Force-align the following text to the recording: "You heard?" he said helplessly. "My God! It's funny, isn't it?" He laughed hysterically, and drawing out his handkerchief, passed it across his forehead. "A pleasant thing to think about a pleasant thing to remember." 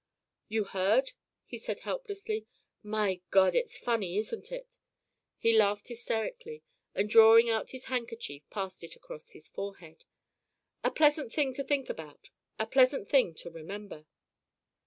"You 0.49 0.63
heard?" 0.63 1.11
he 1.45 1.59
said 1.59 1.81
helplessly. 1.81 2.47
"My 2.81 3.21
God! 3.29 3.53
It's 3.53 3.77
funny, 3.77 4.17
isn't 4.17 4.51
it?" 4.51 4.79
He 5.37 5.55
laughed 5.55 5.89
hysterically, 5.89 6.63
and 6.95 7.07
drawing 7.07 7.51
out 7.51 7.69
his 7.69 7.85
handkerchief, 7.85 8.41
passed 8.49 8.83
it 8.83 8.95
across 8.95 9.33
his 9.33 9.47
forehead. 9.47 10.05
"A 10.83 10.89
pleasant 10.89 11.31
thing 11.31 11.53
to 11.53 11.63
think 11.63 11.87
about 11.87 12.31
a 12.57 12.65
pleasant 12.65 13.09
thing 13.09 13.35
to 13.35 13.51
remember." 13.51 14.07